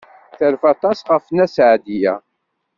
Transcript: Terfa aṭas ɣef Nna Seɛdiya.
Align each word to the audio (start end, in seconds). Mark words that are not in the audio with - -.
Terfa 0.37 0.65
aṭas 0.73 0.99
ɣef 1.11 1.25
Nna 1.29 1.45
Seɛdiya. 1.55 2.13